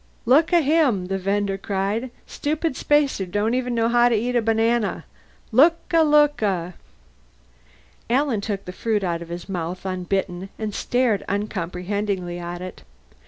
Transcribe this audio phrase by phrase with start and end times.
[0.25, 2.09] "Looka him!" the vender cried.
[2.25, 5.05] "Stupid spacer don't even know how to eat a banana!
[5.53, 5.97] Looka!
[6.01, 6.73] Looka!"
[8.09, 12.81] Alan took the fruit out of his mouth unbitten and stared uncomprehendingly at it.